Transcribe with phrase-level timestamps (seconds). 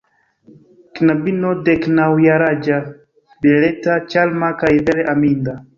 [0.99, 2.81] Knabino deknaŭjaraĝa,
[3.45, 5.63] beleta, ĉarma kaj vere aminda.